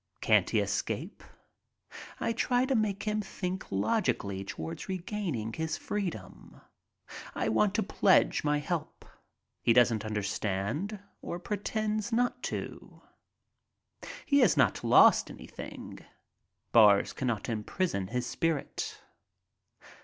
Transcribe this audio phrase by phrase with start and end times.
[0.19, 1.23] Can't he escape?
[2.19, 6.59] I try to make him think logically toward regaining his freedom.
[7.35, 9.05] I want to pledge my help.
[9.61, 13.03] He doesn't understand, or pretends not to.
[14.25, 15.99] He has not lost anything.
[16.71, 19.03] Bars cannot imprison his spirit.